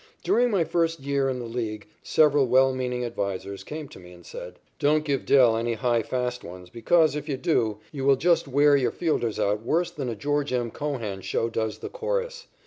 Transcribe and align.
During 0.23 0.49
my 0.49 0.63
first 0.63 1.01
year 1.01 1.29
in 1.29 1.37
the 1.37 1.45
League 1.45 1.85
several 2.01 2.47
well 2.47 2.73
meaning 2.73 3.05
advisers 3.05 3.63
came 3.63 3.87
to 3.89 3.99
me 3.99 4.13
and 4.13 4.25
said: 4.25 4.57
"Don't 4.79 5.05
give 5.05 5.27
'Del' 5.27 5.55
any 5.57 5.73
high 5.75 6.01
fast 6.01 6.43
ones 6.43 6.71
because, 6.71 7.15
if 7.15 7.29
you 7.29 7.37
do, 7.37 7.77
you 7.91 8.03
will 8.03 8.15
just 8.15 8.47
wear 8.47 8.75
your 8.75 8.89
fielders 8.89 9.39
out 9.39 9.61
worse 9.61 9.91
than 9.91 10.09
a 10.09 10.15
George 10.15 10.51
M. 10.53 10.71
Cohan 10.71 11.21
show 11.21 11.49
does 11.49 11.77
the 11.77 11.89
chorus. 11.89 12.47